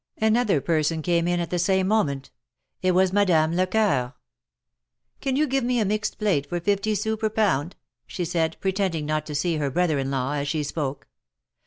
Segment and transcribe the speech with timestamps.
[0.19, 2.31] Another person came in at the same moment.
[2.81, 4.15] It was Madame Lecceur.
[5.21, 7.75] ''Can you give me a mixed plate for fifty sous per pound?
[8.07, 11.07] she said, pretending not to see her brother in law as she spoke.